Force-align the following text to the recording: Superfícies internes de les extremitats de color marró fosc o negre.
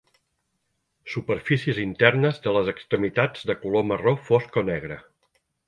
Superfícies 1.15 1.81
internes 1.83 2.41
de 2.47 2.55
les 2.57 2.73
extremitats 2.75 3.47
de 3.51 3.59
color 3.67 3.87
marró 3.93 4.17
fosc 4.33 4.61
o 4.65 4.69
negre. 4.75 5.01